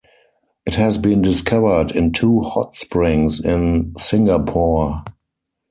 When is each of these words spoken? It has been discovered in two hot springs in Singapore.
It 0.65 0.73
has 0.73 0.97
been 0.97 1.21
discovered 1.21 1.91
in 1.91 2.11
two 2.11 2.39
hot 2.39 2.75
springs 2.75 3.39
in 3.39 3.93
Singapore. 3.99 5.05